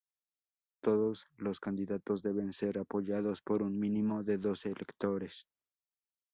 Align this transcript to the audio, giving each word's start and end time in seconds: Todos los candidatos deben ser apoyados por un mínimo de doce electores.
Todos 0.83 1.27
los 1.37 1.59
candidatos 1.59 2.23
deben 2.23 2.53
ser 2.53 2.79
apoyados 2.79 3.43
por 3.43 3.61
un 3.61 3.77
mínimo 3.79 4.23
de 4.23 4.39
doce 4.39 4.69
electores. 4.69 5.45